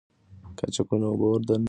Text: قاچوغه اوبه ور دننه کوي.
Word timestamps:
قاچوغه 0.57 0.95
اوبه 1.09 1.25
ور 1.29 1.41
دننه 1.47 1.53
کوي. 1.55 1.59